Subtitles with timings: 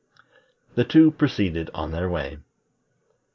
[0.73, 2.39] The two proceeded on their way.